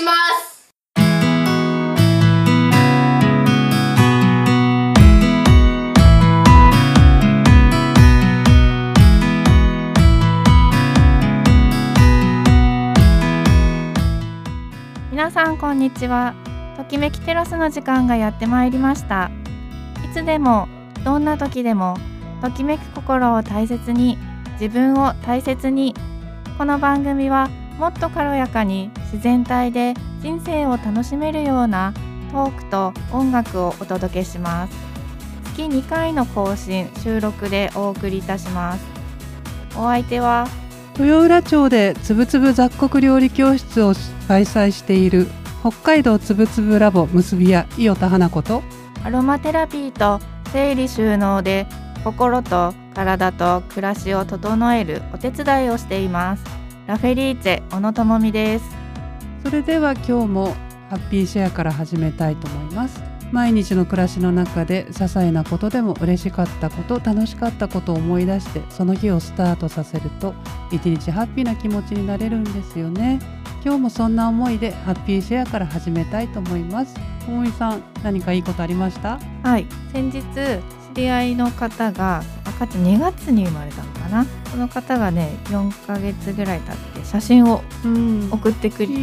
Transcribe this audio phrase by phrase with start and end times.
[0.00, 0.72] します。
[15.10, 16.34] 皆さんこんにちは。
[16.78, 19.30] ときめきテラスの時間がやってまいりました。
[20.02, 20.66] いつでも
[21.04, 21.98] どんな時でも
[22.40, 24.16] ときめく心を大切に
[24.58, 25.94] 自分を大切に
[26.56, 31.92] この番組はもっと軽やかに自然体で人生を楽しめるような
[32.30, 34.74] トークと音楽をお届けします。
[35.44, 38.84] 月2回の更新収録でお送りいたします。
[39.76, 40.46] お相手は
[40.98, 43.94] 豊浦町でつぶつぶ雑穀料理教室を
[44.28, 45.26] 開催している
[45.60, 48.62] 北海道つぶつぶラボ結び屋伊予田花子と
[49.04, 51.66] アロマテラピーと整理収納で
[52.04, 56.44] 心と体と暮らしを整えるお手伝いをしています。
[56.86, 58.79] ラフェリーチェ小野智美です
[59.42, 60.54] それでは今日も
[60.90, 63.02] ハッピーシェアから始めたいと思います。
[63.32, 70.34] 毎日の暮らしの中で些細なことでも嬉しかったこと楽しかったことを思い出してその日をスタートさせると
[70.72, 73.20] 一日ハッピーな気持ちになれるんですよね。
[73.64, 76.94] 今日もそんな思いでハッピーシェアから始めたいと思います。
[77.24, 79.20] ともみさん何かいいことありました？
[79.44, 79.66] はい。
[79.92, 83.99] 先日知り合いの方が赤ちゃん2月に生まれたの。
[84.10, 84.26] な。
[84.50, 88.28] その方がね4ヶ月ぐらい経って写真をうん。
[88.30, 88.94] 送ってくれて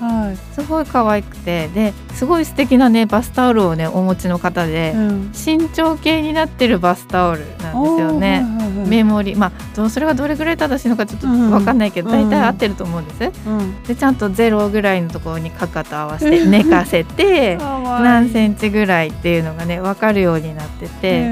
[0.00, 5.32] はい、すごい可愛くてですごい素敵なねバスタオルをねお持ちの方でうん。
[5.32, 7.74] 身長系になってるバスタオルなんですよね。
[7.82, 11.50] おーはいはいはいメモリまあどうそれがどれぐらい正しいのかちょっとうん。
[11.50, 12.28] わかんないけど、うん。
[12.28, 13.48] 大体合ってると思うんです。
[13.48, 13.82] うん。
[13.84, 21.24] でちゃんとゼロぐらいのところにかかと合わせて 寝かせて何センチぐらいっていうのがね分かるようになってて、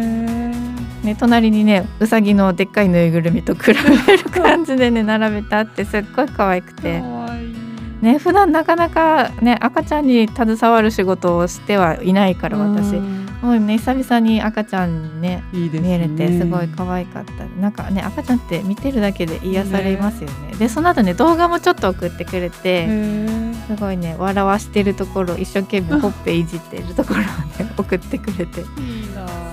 [1.02, 3.72] ね、隣にねうさぎのでっかいぬいぐるみと比
[4.06, 7.02] べる感じでね並べてあってすっごい可愛くて。
[8.02, 12.94] ね普段なかなかね赤ちゃんに携わる仕事をしてはいないから私、
[13.42, 15.68] もうね久々に赤ちゃんにねね。
[15.80, 17.44] 見えれてすごい可愛かった。
[17.60, 20.54] なんかね赤ちゃんって見てるだけで癒されますよね。
[20.58, 22.88] でその後ね動画もちょっと送ってくれて
[23.66, 28.64] すごいね笑わしてるところ一生懸命ほっぺいじってるところをね 送ってくれて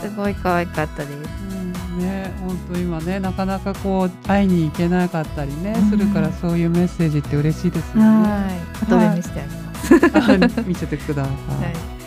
[0.09, 1.18] すごい可愛かったです。
[1.52, 2.00] うん。
[2.00, 5.90] ね本当今ねなかなかこう会いに行けなかったりね、うん。
[5.90, 8.08] するからそういうメッセージって嬉しいですよね。
[8.08, 8.48] は
[8.81, 8.84] い。
[8.84, 11.64] 後で見せてあげます、あ 見せてください。
[11.64, 12.00] はい。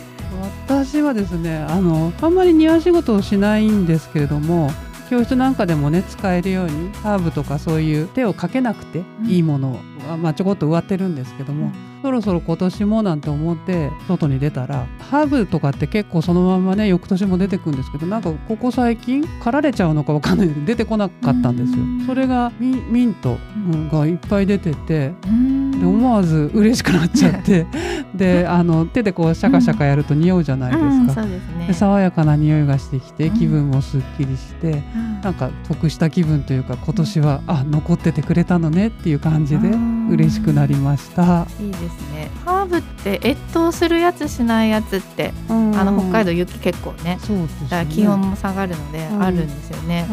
[0.67, 4.71] 私はですねあのあんまり庭仕事をしないんですけれども
[5.09, 11.71] 教室なんかでもね使えるようにハーブとかそういう手をかけなくていいものは、まあ、ちょこっと植わってるんですけども、
[12.03, 22.05] そろそろ今年もなんて思って外に出たらハーブとかって結構そのままね翌年も出てくるんですけどなんかここ最近刈られちゃうのかわかんない出てこなかったんですようん。
[22.05, 27.65] それがミミントうんがいっぱい出ててうんで思わず嬉しくなっちゃって。
[28.13, 30.87] であの手でこうシャカシャカやると匂うじゃないですか。
[30.87, 31.09] うん。
[31.09, 31.67] そうですね。
[31.67, 33.37] で爽やかな匂いがしてきてうん。
[33.37, 35.21] 気分もすっきりして、うん。
[35.21, 40.09] なんか得した気分というか今年は、あ残っててくれたのねっていう感じでうん。
[40.09, 41.47] 嬉しくなりました。
[41.59, 41.81] いいです
[42.13, 42.29] ね。
[42.45, 45.53] ハーブって越冬するやつしないやつってあ
[45.83, 47.67] の北海道雪結構ねそうですね。
[47.69, 49.23] だから気温も下がるのでうん。
[49.23, 50.05] あるんですよね。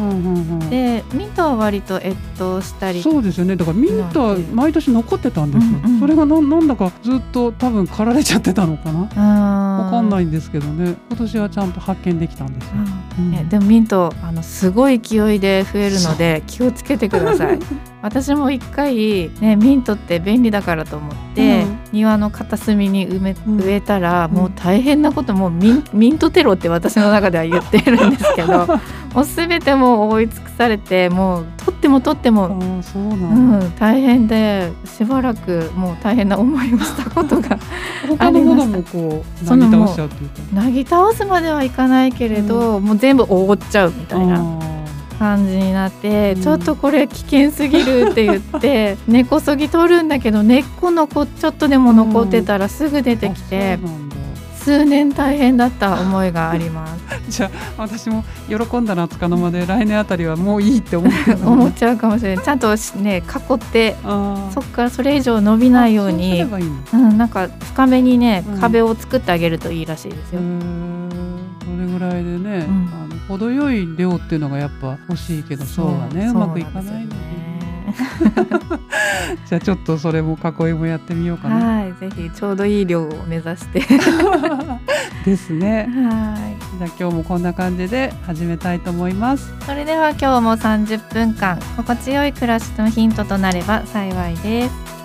[0.69, 3.55] でミントは割と越冬したりそうですよね。
[3.55, 9.01] だからミントは毎年残ってたんですよ、うんうんそれがななんだかずっと多分刈られちゃってたのかな？
[9.01, 10.95] わわかんないいんですけどね。
[11.09, 12.73] 今年はちゃんと発見できたんですよ、
[13.19, 13.31] うん。
[13.31, 17.59] ね、でもミントあのすごい勢いで増えるので 気をつけてください。
[18.01, 21.77] 私も一回、ね、ミントって便利だからと思って、うん。
[21.91, 23.61] 庭の片隅に埋めうん。
[23.61, 24.37] 植えたら、うん。
[24.37, 28.65] もう大変なこともうミンミントテロって私の中では言ってるんですけど
[29.13, 37.57] もう全てもう追い尽くされてもう取っても取ってあも、うん大変でしばらくもう大変な思いをしたことが
[38.07, 40.61] 他のものもこうなぎ倒しちゃうっていうか。
[40.61, 44.35] なぎ倒すまではいかないけれど、もう全部覆っちゃうみたいな。
[44.35, 44.71] あ
[45.17, 46.41] 感じになって、うん。
[46.41, 54.10] ちょっとこれ危険すぎるって言って 根こそぎ取るんだけど根っこのこちょっとでも残ってたらすぐ出ーてきてうなんだ
[54.63, 57.01] 数年大変だった思いがあります。
[57.29, 57.47] じゃ
[57.77, 61.09] あ私も喜んだなつかの間で来年あたりはもういいって思
[61.45, 62.45] 思っちゃうかもしれない。
[62.45, 63.95] ちゃんとね囲って
[64.53, 66.75] そっからそれ以上伸びないようあそうすれにばいいの。
[66.93, 68.59] うん、なんか深めにねうん。
[68.59, 70.41] 壁を作ってあげるといいらしいですへよ。
[70.41, 71.01] ー。
[71.63, 72.89] それぐらいでね、うん。
[72.93, 77.40] あの程よい量っていうのがやっぱ欲しいけどそうはねうまくいかないのね
[79.47, 83.81] じゃあちょっとそれも囲いもやってみようかなはい、ぜひちょうどいい量を目指して。
[85.25, 86.61] ですねはい。
[86.81, 95.00] じゃあ今日もこんな感じで始めたいと思いますそれでは今日も30分間心地よい暮らしのヒントとなれば幸いです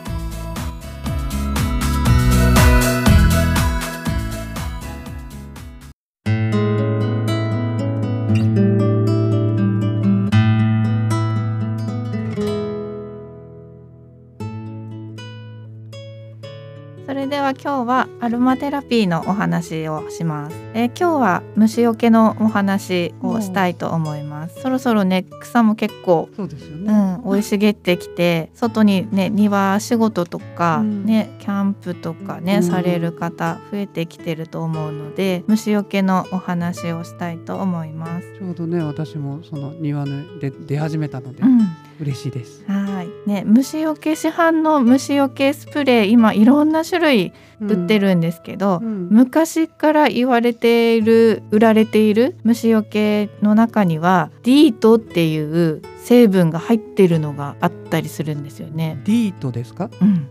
[17.63, 20.57] 今日はアロマテラピーのお話をします。
[20.75, 24.61] えー今日は虫除けのお話をしたいと思います。
[24.61, 26.93] そろそろね草も結構そうですようね。
[26.93, 38.39] ん、生い茂ってきて外にね庭仕事とか、うんねキャンプとかね、うんされる方増えてきてると思うので虫除けのお話をしたいと思います。
[38.39, 40.05] ちょうどね私もその庭
[40.41, 41.61] で出始めたのでうん
[42.01, 42.65] 嬉しいです。
[42.67, 49.09] はいね、虫除け市販の虫除けスプレー今いろんな種類売ってるんですけど、うん。
[49.11, 59.01] 昔から言われている売られている虫除けの中にはディートっていう成分が入ってるのがあったりするんですよね。
[59.05, 59.91] ディートですか？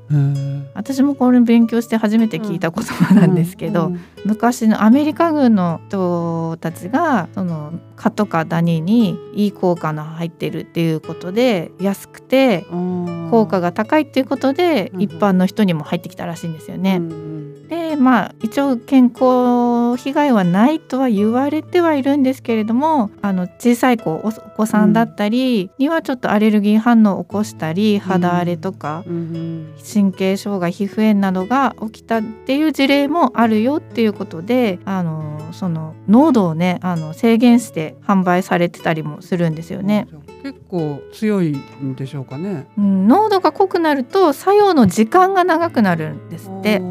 [0.09, 16.97] うん、私もこれ勉強して初めて聞いた言葉なんですけど、うん昔のアメリカ軍の人たちがその蚊とかダニにいい効果の入ってるっていうことで安くてうん効果が高いっていうことでうん一般の人にも入ってきたらしいんですよね。
[16.97, 17.35] うんうん
[17.65, 29.75] でまあ一応健康被害はないとは言われてはいるんですけれどもあの小さい子おお子さんだったりにはちょっとアレルギー反応を起こしたり肌荒れとかうんうん。
[29.93, 40.07] 神経障害皮膚炎などが起きたっていう事例もあるよっていうことであのその濃度をねあの制限して販売されてたりもするんですよね。
[40.43, 42.67] 結構強いんでしょうかね。
[42.77, 46.81] うん、濃度が濃くなると作用の時間が長くなるんですって。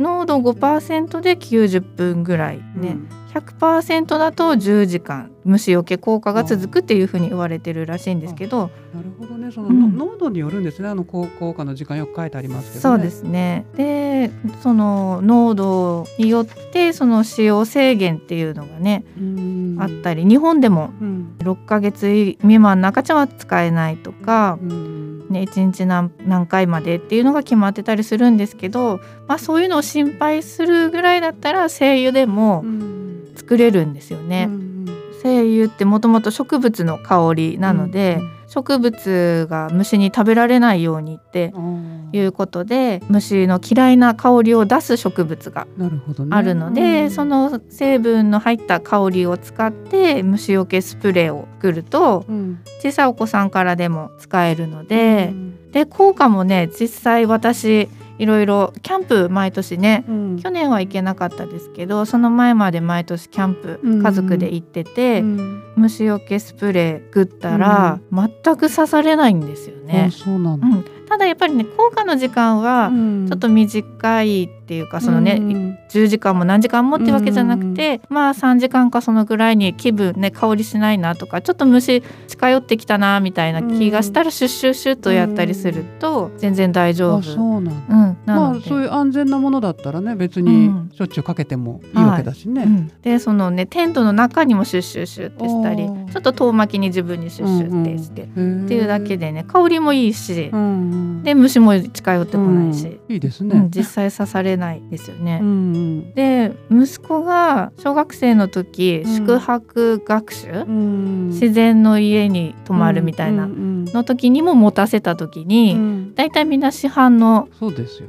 [0.00, 2.96] 濃度5%で90分ぐらいね、
[3.32, 8.70] 100%だと10時間虫除け効果が続くっていうふうに言われてるらしいんですけど。
[8.84, 9.52] うんなるほどね。
[9.52, 9.96] その、うん。
[9.96, 10.88] 濃度によるんですね。
[10.88, 12.80] あの効効果の時間よく書いてありますけど、ね。
[12.80, 13.64] そうですね。
[13.76, 14.32] で
[14.62, 19.76] その濃度によってその使用制限っていうのがね、うん。
[19.78, 21.36] あったり日本でもうん。
[21.38, 34.46] 6ヶ月未満の赤ちゃんは使えないとか、うんね、1日何何回までっていうのが決まってたりするんですけど、まあ、そういうのを心配するぐらいだったら精油でもうん作れるんですよね。
[34.48, 34.79] うん
[35.22, 41.52] 精油ってもともと植物の香りなので、植物が虫に食べられないようにって
[42.12, 45.68] いうことで虫の嫌いな香りを出す植物が。
[46.30, 52.58] あるので、うんその成分の入った香りを使って虫除けスプレーを作るとうん。
[52.82, 55.70] 小さいお子さんからでも使えるのでう、ん。
[55.70, 57.88] で効果もね実際私
[58.20, 60.38] いろいろキャンプ毎年ねうん。
[60.38, 64.02] 去年は行けなかったですけどその前まで毎年キャンプうん。
[64.02, 65.62] 家族で行ってて、うん。
[65.76, 70.10] 虫除けスプレー作ったら、全く刺されないんですよあね。
[70.12, 70.66] そうなんだ。
[70.66, 73.26] うん、ただやっぱりね効果の時間はうん。
[73.26, 75.78] ちょっと短いっていうか、そのね、うん。
[75.88, 87.22] 10時間も何時間もっていうわけじゃなくて、まあ3時間かそのぐらいに気分ね香りしないなとかちょっと虫近寄ってきたなみたいな気がしたらシュッシュッシュッとやったりすると全然大丈あ夫。
[87.22, 87.94] そうなんだ。
[87.96, 90.90] うん、なまあそういう安全なものだったらね別うにん。
[90.94, 92.62] しょっちゅうかけてもいいわけだしね。
[92.62, 98.28] うん、でそのねテントの中にもシュッシュッシュッってしたりちょっと遠巻きに自分にシュッシュッってして、っっ
[98.68, 103.12] ていうだけでね香りもいいし、うんで虫も近寄ってこないし、うん。
[103.14, 103.68] いいですうんね。
[103.70, 105.40] 実際刺されないですよね。
[105.42, 106.14] うんうん。
[106.14, 109.16] で息子が小学生の時、うん。
[109.16, 111.28] 宿泊学習、うん。
[111.30, 116.14] 自然の家に泊まるみたいなうんの時にも持たせた時うに、ん。
[116.14, 117.48] だいたいみんな市販の。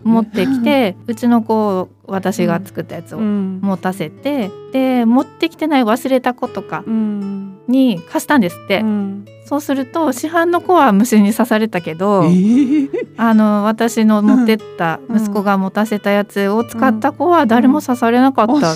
[0.03, 3.59] 持ってきて、 うちの子私が作ったやつをうん。
[3.61, 9.25] 持たせて、で持ってきてない忘れた子とかうんに貸したんですって、うん。
[9.45, 12.89] そうすると市販の子は虫に刺されたけど、えー。
[13.17, 15.17] あの私の持ってったうん。
[15.17, 18.75] 息子が持たせたやつを使った子は誰も刺されなかったっ。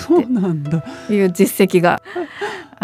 [1.07, 2.01] ていう実績が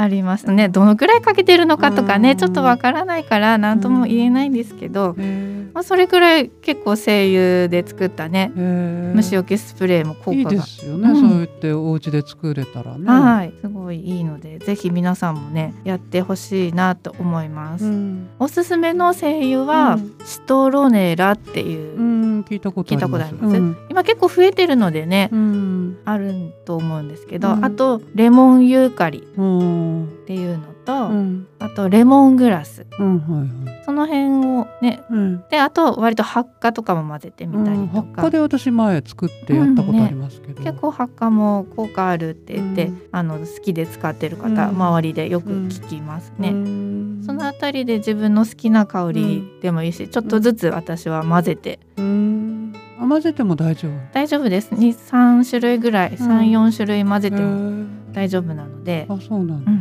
[0.02, 0.68] ありますね。
[0.70, 2.38] どのくらいかけてるのかとかね、うん。
[2.38, 5.16] ちょっとわからないから何とも言えないんですけど、
[5.74, 8.52] まあ、それくらい結構精油で作ったね
[9.16, 10.64] 虫除けスプレーも効いいで果が。
[10.64, 11.30] すよね、うん。
[11.30, 13.06] そうやってお家で作れたらね。
[13.06, 17.86] はい、すごいいいのでぜひ皆さんもねやってほしいなと思います。
[17.86, 20.16] うん、おすすめの精油は、うん。
[20.26, 23.62] シトロネラっていう、うん、聞いたことあります。
[23.90, 26.34] 今結構増えてるのでね、うん、ある
[26.66, 27.66] と思うんですけど、うん。
[27.66, 29.20] あとレモンユーカリ。
[29.20, 29.91] っうん、
[30.26, 32.86] ていうのと、うん、あとレモングラス。
[33.00, 33.84] うん、はいはい。
[33.86, 40.64] その辺をねうん、であと割と発火とかも混ぜてみたうん、りとか、発火で私前作ってやったことありますけど。
[40.64, 43.02] 結構発火も効果あるって言って、うん。
[43.12, 44.60] あの好きで使ってる方、うん。
[44.60, 46.50] 周りでよく聞きますね。
[46.50, 47.24] うん。
[47.26, 51.80] そのあたりで自分の好きな香りでもいいし、ちょっとずつ私は混ぜて
[53.08, 53.92] 混ぜても大丈夫？
[54.14, 54.74] 大丈夫です。
[54.74, 56.28] 23種類ぐらいうん。
[56.28, 59.72] 34種類混ぜても大丈夫なので、あ、そうなんだ。
[59.72, 59.78] うん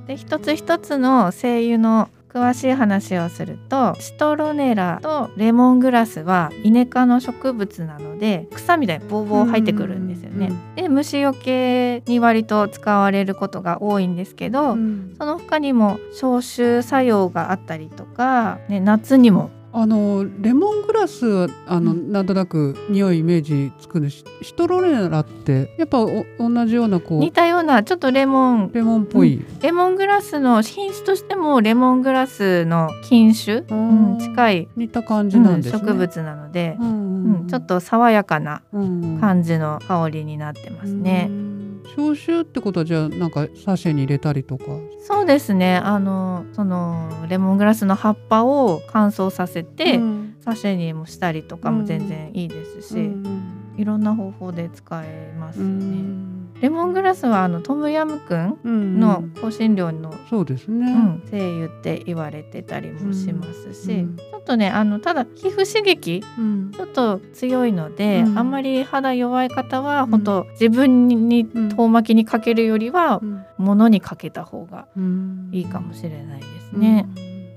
[0.00, 10.46] うん、で一つ一つの精油の詳しい話をするとシトロネラとレモングラスはイネ科の植物なのので草みたいにボーボー入ってくるんですよね。
[10.46, 15.14] うんで虫除けに割と使われることが多いんですけど、うん。
[15.18, 22.12] その他にも消臭作用があったりとか、ね、夏にもあのレモングラスはあの、うん。
[22.12, 28.70] なんとなく匂いイメージつくんですシトロネラってやっぱお同じようなこう似たようなちょっとレモン。
[28.72, 33.74] レモンっぽい、レモングラスの品種としてもレモングラスの菌種、う
[34.14, 39.18] ん、近い、似た感じなんですね、うん植物なので、うんうん、ちょっと爽やかなうん。
[39.20, 41.26] 感じの香りになってますね。
[41.28, 41.53] うん
[41.94, 44.64] 消臭ってことはじゃあなんかサシェに入れたりとか？
[45.00, 45.76] そうですね。
[45.76, 50.36] あのそのレモングラスの葉っぱを乾燥させて、うん。
[50.40, 53.74] サシェにもしたりとかも全然いいですし、うん。
[53.76, 56.33] いろんな方法で使えますうね。
[56.68, 59.00] んレモングラスはあのトムヤムクンうん。
[59.00, 64.16] の香辛料の、そうですね、うん、精油って言われてたりもしますし、うん。
[64.16, 66.72] ちょっとねあのただ皮膚刺激うん。
[66.72, 68.38] ちょっと強いので、うん。
[68.38, 77.06] あんまり肌弱い方はうん本当自分にうん遠巻きにかけるよりはうん物にかけた方がうんいいかもしれないですね。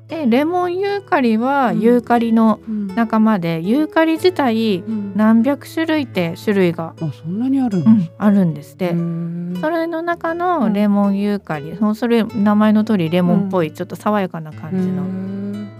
[0.08, 1.80] でレモンユーカリはうん。
[1.82, 2.88] ユーカリのうん。
[2.96, 5.14] 仲間で、ユーカリ自体うん。
[5.16, 8.90] 何百種類って種類が、あそんなにあるんですうん、あるんですって。
[9.62, 15.04] それの中のレモンユーカリ、そのそれ名前の通りレモンっぽい、ちょっと爽やかな感じの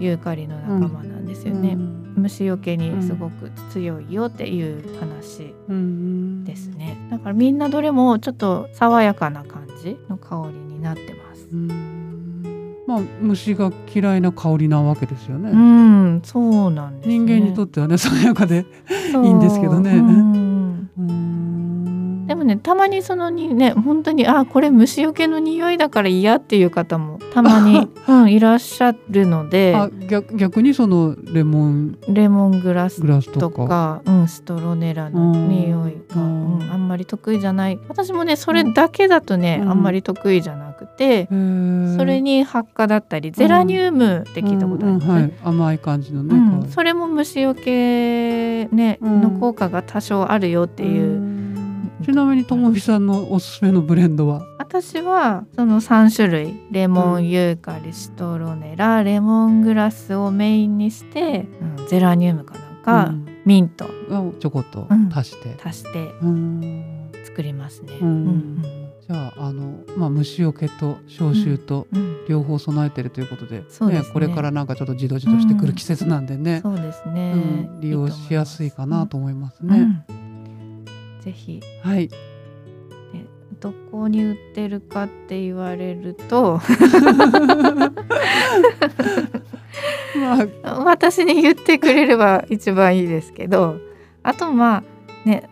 [0.00, 1.76] ユーカリの仲間なんですよね。
[2.16, 6.44] 虫除けにすごく強いよっていう話うん。
[6.44, 6.96] ですね。
[7.10, 12.07] だからみんなどれもちょっと爽やかな感じの香りになってます。
[12.88, 17.18] うんまあ虫が嫌いな香りなわけですよね、うん、そうなんです、ね。
[17.18, 18.64] 人間にとってはね爽やかで
[19.12, 20.47] いいんですけどね
[22.48, 33.00] ねたまにそのにね本当にあこれ虫除けの匂いだから嫌っていう方もたまに、うん、いらっしゃるのであ逆逆にそのレモンレモングラス
[33.30, 33.68] ととか？
[33.68, 36.58] か、うん、ストロネラの匂いが、ううん。
[36.58, 37.78] んあんまり得意じゃない。
[37.88, 39.70] 私もねそれだけだとね、うん。
[39.70, 41.96] あんまり得意じゃなくて、へー。
[41.96, 49.20] それに発火だったりゼラニウムって聞いたことあります、うんうんはい、甘い感じのね、それも虫除け、ねうん。
[49.20, 51.37] の効果が多少あるよっていう、うん
[52.04, 54.42] ちなみにともみさんのおすすめのブレンドは？
[54.58, 56.60] 私はその3種類。
[56.70, 63.26] レモンユーカリシトロネラレモングラスをメインにして、うんゼラニウムかなんか、うん。
[63.44, 63.86] ミント。
[64.10, 65.10] をちょこっとうん。
[65.12, 67.10] 足して、足してうん。
[67.24, 67.94] 作りますね。
[68.00, 68.08] うん。
[68.08, 68.62] うん
[69.08, 72.02] じゃああの、まあ、虫除けと消臭とうん。
[72.02, 72.16] うん。
[72.28, 74.10] 両方備えてるということで,、そうですね。
[74.12, 77.38] これからなんかちょっとじどじどしてくる季節なんでね、そうですね、う
[77.78, 77.80] ん。
[77.80, 80.04] 利用しやすいかなと思いますね。
[81.20, 81.60] ぜひ。
[81.82, 82.08] はい、
[83.60, 86.60] どこに売ってるかって言われると。
[90.16, 90.84] まあ。
[90.84, 93.76] 私に言ってくれれば一番いいですけど。
[94.22, 95.48] あとまあね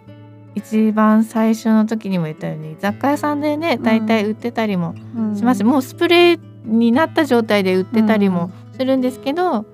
[0.55, 4.95] 一番最初の時にも言ったように雑貨屋さんでね大体売ってたりも
[5.37, 9.67] します、もうスプレーになった状態で売ってたりもするんですけど、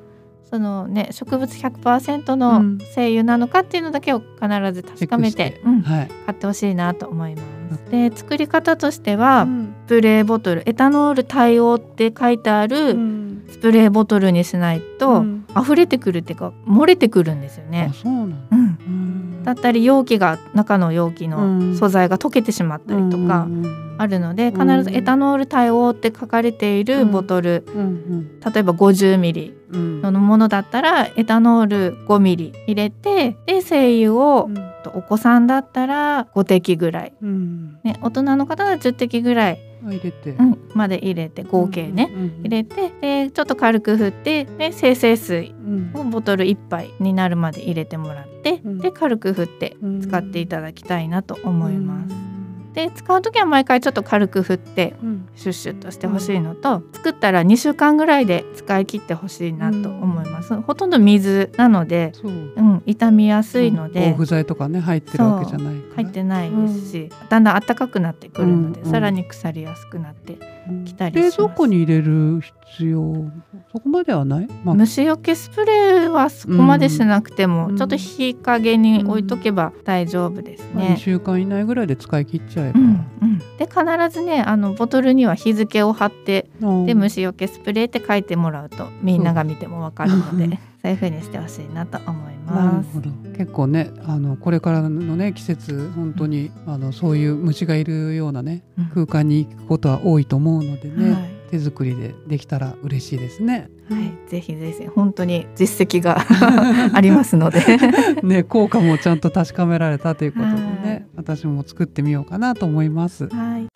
[0.52, 2.78] そのね植物100%うのん。
[2.94, 5.80] 精油なのかっていうのだけを必ず確かめてうん。
[5.80, 6.08] はい。
[6.26, 7.90] 買ってほしいなと思います。
[7.90, 9.74] で作り方としては、うん。
[9.86, 13.44] スプレーボトルエタノール対応って書いてあうるん。
[13.48, 15.46] スプレーボトルにしないと、うん。
[15.58, 17.88] 溢れてくるっていうか漏れてくるんですよね。
[17.90, 17.94] あ。
[17.94, 21.72] そうなん、うんだったり容器が中の容器うん。
[21.72, 24.68] の素材が溶けてしまったりとかうんあるので、うん。
[24.68, 30.02] 必ずエタノール対応って書かれているボトル、うん例えば50ミリうん。
[30.02, 34.72] のものだったらエタノール5ミリ入れてで精油を、うん。
[34.94, 37.78] お子さんだったら5滴ぐらい、うん。
[37.84, 39.58] ね、大人の方は10滴ぐらい、
[39.90, 40.30] 入れて。
[40.30, 42.10] うんまで入れて合計ね、
[42.42, 45.90] 入れてでちょっと軽く振ってで精製水うん。
[45.94, 48.78] をボトル1杯になるまで入れてもらって、うん。
[48.78, 52.31] で軽く振ってうん使っていただきたいなと思います。
[52.74, 55.28] で使う時は毎回ちょっと軽く振ってうん。
[55.34, 60.54] シュッシュッとしてほしいのと、作ったら2週間ぐらいで使い切ってほしいなと思います。
[60.60, 62.30] ほとんど水なので、そう。
[62.30, 68.92] うん、傷みやすいので、防腐剤とかね入ってるわけじゃない入ってないですし、だんだん暖かくなってくるので、うんうん。
[68.92, 70.38] さらに腐りやすくなって、
[70.68, 71.38] うん来たりします。
[71.38, 72.40] 冷蔵庫に入れる
[72.78, 73.30] 必要。
[73.70, 74.74] そこまではない、まあ。
[74.74, 77.76] 虫除けスプレーはそこまでしなくても、うん。
[77.76, 80.96] ちょっと日陰に置いとけば大丈夫ですまあ2ね。
[80.96, 90.58] 週間以内ぐらいで使い切っちゃえば、うんうん、で必ずねあのボトルには日付を貼ってうんで虫除けスプレーって書いてもらうとみんなが見てもわかるので、うん。
[90.82, 92.90] そういう風にしてほしいなと思いなるます。
[92.94, 93.10] ほど。
[93.36, 98.84] 結構ねあのこれからのね季節本当に、あのそういう虫がいるようなねうん。
[98.86, 103.68] 空間に行くことは多いと思うのでね、はい手作りでできたら嬉しいですね。
[103.90, 106.24] はい、ぜひぜひ本当に実績が
[106.96, 107.60] ありますので
[108.24, 113.28] ね効果もちゃんと確かめられたということでね、私も作ってみようかなと思います。
[113.28, 113.66] はい、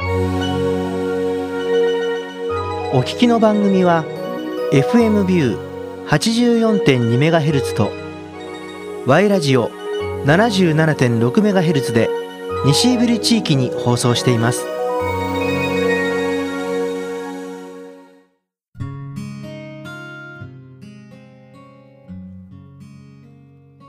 [2.95, 4.07] お聞きの番組は
[4.73, 7.91] FM ビュー84.2メガヘルツと
[9.07, 9.71] Y ラジオ
[10.25, 12.09] 77.6メガヘルツで
[12.65, 14.76] 西イブリ地域に放送しています。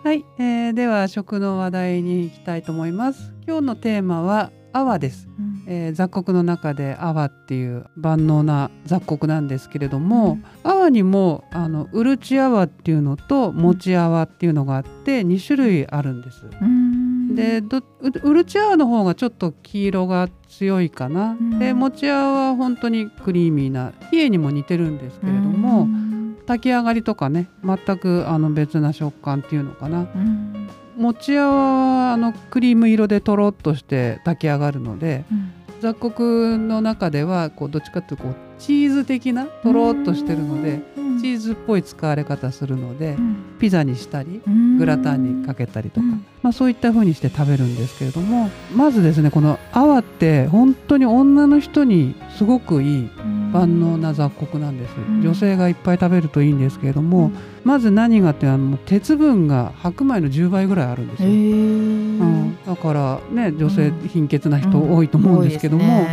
[0.04, 3.34] はい、えーでは食の話題に行きたいと思います。
[3.46, 5.28] 今日のテーマは泡です。
[5.38, 5.64] うん。
[5.68, 16.46] えー雑穀の中で泡っていう万能な雑穀なんですけれども、泡にもあのうるち泡っていうのともち泡っていうのがあって2種類あるんです。
[16.62, 17.36] うん。
[17.36, 17.84] でどう
[18.24, 21.60] うるち泡の方がちょっと黄色が強いかな、うん。
[21.60, 26.07] でもち泡は本当にクリーミーな冷えにも似てるんですけれども、うん
[26.48, 30.02] 炊き上がりとかね全くあの別な食感っていうのかな。
[30.02, 30.70] うん。
[30.98, 35.52] もち泡はあのクリーム色でとろっとして炊き上がるのでうん。
[35.80, 41.22] 雑穀の中ではこうどっちかというとこうチーズ的なとろっとしてるのでうん。
[41.22, 43.58] チーズっぽい使われ方するのでうん。
[43.60, 44.78] ピザにしたりうん。
[44.78, 46.26] グラタンにかけたりとか、うん。
[46.42, 53.10] まあ、そういった風にして食べるんですけれどもまずですねこの泡って本当に女の人にすごくいい
[53.52, 55.22] 万能な雑穀なんです、ん。
[55.22, 57.32] 女性がいっぱい食べるといいんですけれども、
[57.64, 61.36] まず何がってあの鉄分が白米の10倍ぐらいあるんですへよ、ー。
[61.36, 64.08] うん、だからね女性うん。
[64.08, 66.06] 貧血な人多いと思うんですけども、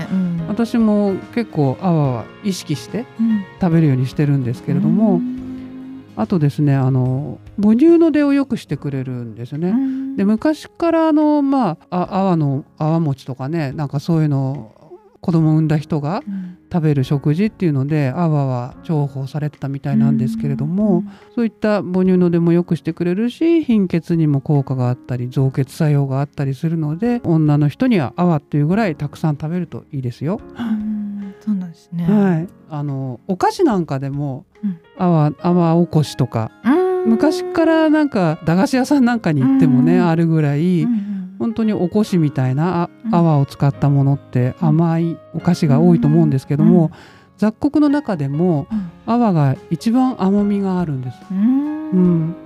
[0.49, 3.45] 私も結構泡は意識してうん。
[3.61, 6.05] 食べるようにしてるんですけれども、うん。
[6.17, 9.71] あとですねあの母乳の出を良くしてくれるんですよね。
[9.71, 10.17] うん。
[10.17, 14.84] で昔からあのまああ泡の泡餅とかねなんかそういうのを
[15.25, 16.59] 子供を産んだ人がうん。
[16.75, 21.05] 食べる食事っていうので泡は重宝されてたみたいなんですけれども、
[21.37, 30.41] そういった母乳の出も良くしてくれるし貧血にも効果があったり増血作用があったりするので女の人には泡っていうぐらいたくさん食べるといいですよ。
[30.59, 31.35] うん。
[31.39, 32.07] そうなんですね。
[32.11, 34.81] はい、あのお菓子なんかでもうん。
[34.99, 37.11] 泡泡おこしとかうん。
[37.11, 40.09] 昔からなんか駄菓子屋さんなんかに行ってもね、うん。
[40.09, 41.14] あるぐらい、うん
[41.45, 46.91] 本当におこしみたいな泡を使ったものって甘いお菓子が多いと思うんですけども、うん。
[47.37, 48.91] 雑穀の中でもうん。
[49.05, 51.19] 泡が一番甘みがあるんです。
[51.31, 51.91] うん。
[51.91, 52.37] うん、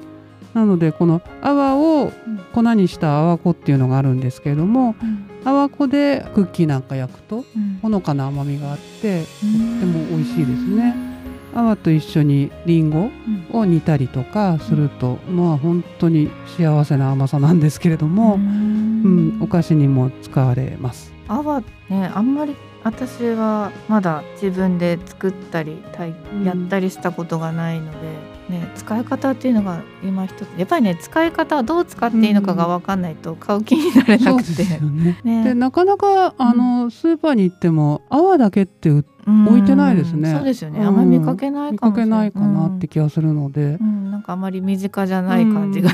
[0.52, 2.10] なのでこの泡を
[2.52, 5.26] 粉にした泡粉っていうのがあるんですけれどもうん。
[5.44, 7.78] 泡粉でクッキーなんか焼くとうん。
[7.80, 9.76] ほのかな甘みがあってとうん。
[9.76, 11.18] っても美味しいですね。
[11.54, 12.98] 泡と一緒にリンゴ
[13.52, 13.60] うん。
[13.60, 18.38] を煮たりとかすると、まあ本当に幸せな甘さなんですけれども、
[19.04, 21.12] うん、お菓子にも使われます。
[21.28, 25.82] 泡ねあんまり私はまだ自分で作ったり
[26.44, 27.98] やったりしたことがないので、
[28.48, 35.20] ね、使い方っていうのが今一つやっぱりね使い方はどう使っていいのかが分かんないと買う気になれなくて、そうですよね。
[35.24, 35.44] ね。
[35.44, 39.17] でなかなかあのスーパーに行っても泡だけって売っうん
[39.48, 40.32] 置いてないですね。
[40.32, 45.90] そうですよね、うんあんまり見かけない見かもしれなかけないいかなって気がするので、なんかあまり身近じゃない感じが、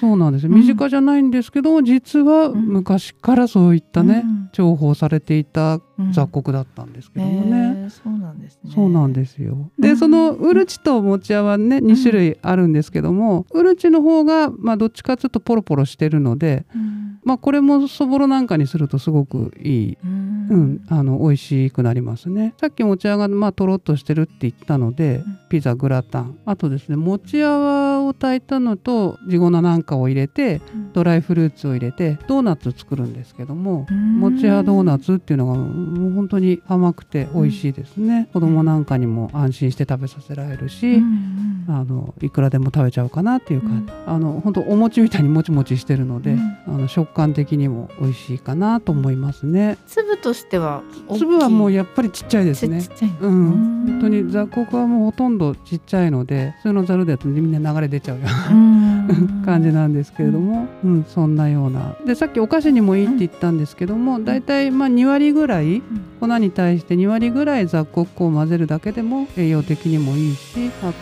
[0.00, 0.48] そうなんです。
[0.48, 2.66] 身近じゃないんですけど実はうん。
[2.66, 4.48] 昔からそういったね、うん。
[4.52, 6.12] 重宝されていたうん。
[6.12, 7.88] 雑穀だったんですけどもね。
[7.88, 8.70] そうなんですね。
[8.74, 9.70] そうなんですよ。
[9.78, 9.96] で、うん。
[9.96, 20.46] そのうるちともちあはね2種類あるんですけども、うるちの方がまあどっちかというとポロポロしてるので、うんまあこれもそぼろなんかにするとすごくいい、うん。
[20.48, 22.54] うん、あの美味しくなりますね。
[22.60, 25.38] さっきもちあがまあとろっとしてるって言ったので、うん。
[25.50, 30.92] ピザグラタン、あとですねもちあわを炊いたのと地粉なんかを入れて、うん。
[30.92, 33.86] ドライフルーツを入れてドーナツ作るんですけども。
[33.90, 34.20] うん。
[34.20, 46.56] もちあドーナツっていうのがもう本当に甘くて美味しいですね、子供なんかにも安心して食べさせられるし、うんあのいくらでも食べちゃうかなっていう感じ、あの本当お餅みたいにもちもちしてるので、うん。
[46.68, 49.78] あの食感的にも美味しいかなと思いますね。
[49.86, 50.82] 粒としては
[51.16, 52.86] 粒はもうやっぱりちっちゃいですね。
[53.20, 59.42] うん、本当に雑穀はもうほとんどちっちゃいので普通のざるでみんな流れ出ちゃうようなうん。
[59.46, 61.04] 感じなんですけれども、うん。
[61.08, 61.94] そんなような。
[62.04, 65.82] でさっきお菓子にもいいって言ったんですけども、だいたいまあ2割ぐらい
[66.20, 70.92] 粉に対して2割ぐらい雑穀粉を混ぜるだけでも栄養的にもいいしあと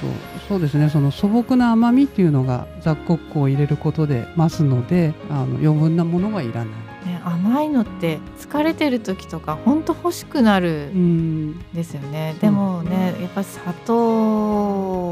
[0.49, 6.67] そうですねその素朴な甘みっていうのが雑穀粉を入れることで増すのであの余分なものはいらない。
[7.07, 11.51] ね、甘いのって疲れてる時とかほんと欲しくなるうん。
[11.51, 13.95] んですよね、でもねやっぱ砂糖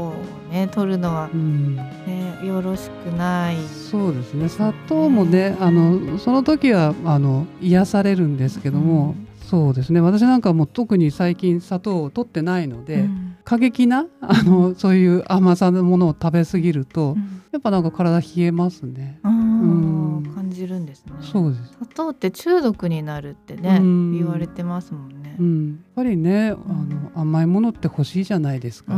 [0.07, 0.13] を
[0.53, 1.75] ね取るのはうん。
[1.75, 3.57] ねよろしくない。
[3.67, 4.47] そうですね。
[4.49, 9.99] 砂糖もねあのその時はあの癒されるんですけども、そうですね。
[9.99, 13.37] 私なんかもう特に最近砂糖を取ってないので、うん。
[13.43, 17.41] 過激なあのそういう甘さのものを食べ過ぎると、うん。
[17.51, 19.19] やっぱなんか体冷えますね。
[19.23, 20.31] うん。
[20.35, 21.13] 感じるんですね。
[21.21, 21.73] そうです。
[21.73, 24.13] 砂糖って中毒になるってねうん。
[24.13, 25.35] 言われてますもんね。
[25.39, 28.93] うん、やっぱりね、あの甘いものって欲しいじゃないですうか。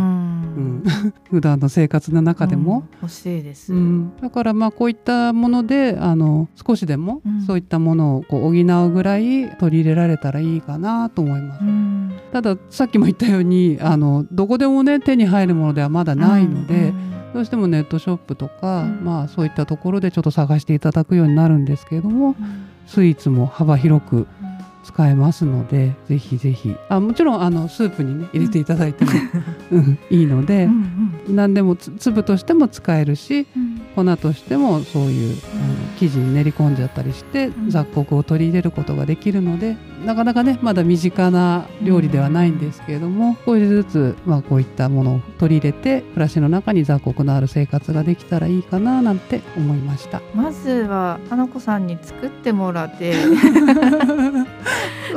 [1.29, 2.79] 普段の生活の中でも。
[2.79, 2.97] うん。
[3.03, 7.41] 欲しいです、うん、だからまあこういったものであの少しでもうん。
[7.41, 11.61] そういったものをこう補うぐらい取り入れられたらいいかなと思います。
[11.61, 12.11] うん。
[12.31, 17.33] たださっきも言ったようにあのどこでもね手に入るものではまだないので、うん。
[17.33, 19.03] どうしてもネットショップとか、うん。
[19.03, 22.35] まあそういったところでちょっと探していただくようになるんですけれどもうん。
[22.87, 24.27] スイーツも幅広く
[24.85, 26.75] 使えますのでぜひぜひ。
[26.89, 29.11] あもちろんあのスープにね入れていただいても、
[29.71, 29.99] うん。
[30.11, 33.81] いいのでう、ん何でもつ粒としても使えるしうん。
[33.95, 37.69] 粉としてもそういうあの生地に練り込んじゃったりしてん。
[37.69, 50.21] 雑穀を取り入れることができるのでなかなかねまだ身近な料理ではないんですけれども少しずつ、まあ、こういったものを取り入れて暮らしの中に雑穀のある生活ができたらいいかななんて思いました。
[50.35, 53.15] まずは花子さんに作ってもらって。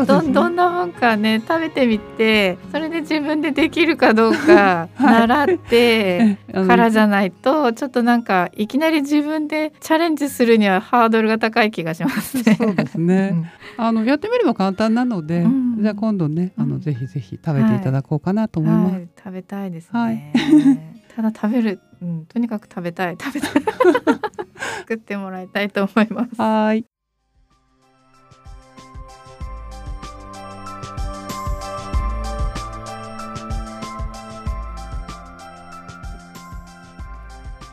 [0.06, 5.28] どんどんなもんかね食べてみてそれで自分でできるかどうか はい。
[5.28, 12.56] 習って からじゃないとちょっとなんかいきなり自分でチャレンジするにはハードルが高い気がしますね。
[12.56, 15.82] そうですね、あのやってみれば簡単なので、うん。
[15.82, 16.70] じゃあ今度ねあうん。
[16.70, 18.94] のぜひぜひ食べていただこうかなと思います。
[18.94, 20.00] はい、食べたいですね。
[20.00, 20.32] はい。
[21.14, 23.16] ただ食べる、うん、とにかく食べたい。
[23.20, 23.50] 食べたい。
[24.88, 26.40] 作ってもらいたいと思います。
[26.40, 26.86] はーい。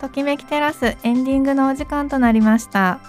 [0.02, 3.00] ときめきテラスエンディングのお時間となりました。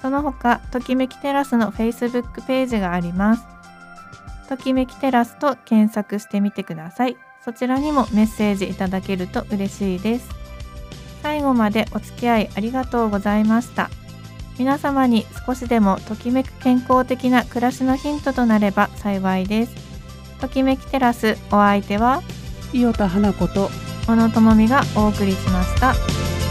[0.00, 3.44] その他、ときめきテラスの Facebook ページがあります。
[4.48, 7.16] ときめきテラスと検索してみてください。
[7.44, 10.28] そちらにもメッセージいただけると嬉しいです。
[11.22, 13.90] 最後までお付き合いありがとうございました。
[14.58, 19.74] 皆様に少しでもときめく健康的な暮らしのヒントとなれば幸いです。
[20.40, 22.22] ときめきテラスお相手は
[22.72, 23.70] 伊予田花子と
[24.06, 26.41] 小野智美がお送りしました。